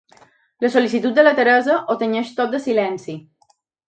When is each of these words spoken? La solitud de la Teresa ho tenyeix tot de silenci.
La 0.63 0.69
solitud 0.75 1.13
de 1.19 1.25
la 1.27 1.33
Teresa 1.39 1.75
ho 1.79 1.97
tenyeix 2.03 2.31
tot 2.39 2.57
de 2.57 2.63
silenci. 2.65 3.15